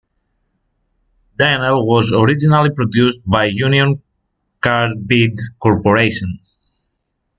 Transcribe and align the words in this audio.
Dynel 1.37 1.85
was 1.85 2.11
originally 2.11 2.71
produced 2.71 3.19
by 3.23 3.45
Union 3.45 4.01
Carbide 4.59 5.37
corporation. 5.59 6.39